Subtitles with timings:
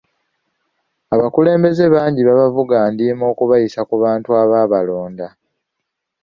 [1.15, 5.27] Abakulembeze bangi babavuga ndiima okubayisa ku bantu abaabalonda.